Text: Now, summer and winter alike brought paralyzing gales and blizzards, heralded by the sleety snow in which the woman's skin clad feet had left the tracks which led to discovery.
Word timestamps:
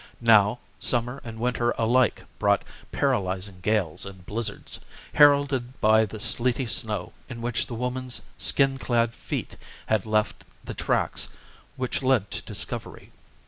Now, 0.25 0.57
summer 0.79 1.21
and 1.23 1.39
winter 1.39 1.75
alike 1.77 2.23
brought 2.39 2.63
paralyzing 2.91 3.59
gales 3.61 4.03
and 4.03 4.25
blizzards, 4.25 4.79
heralded 5.13 5.79
by 5.79 6.07
the 6.07 6.19
sleety 6.19 6.65
snow 6.65 7.13
in 7.29 7.39
which 7.43 7.67
the 7.67 7.75
woman's 7.75 8.23
skin 8.35 8.79
clad 8.79 9.13
feet 9.13 9.57
had 9.85 10.07
left 10.07 10.43
the 10.63 10.73
tracks 10.73 11.35
which 11.77 12.01
led 12.01 12.31
to 12.31 12.41
discovery. 12.41 13.11